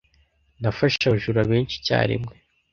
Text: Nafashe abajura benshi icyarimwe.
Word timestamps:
Nafashe 0.61 1.03
abajura 1.07 1.41
benshi 1.49 1.73
icyarimwe. 1.77 2.33